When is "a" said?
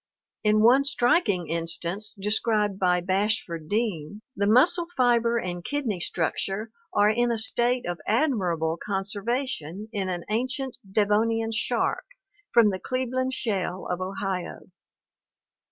7.31-7.37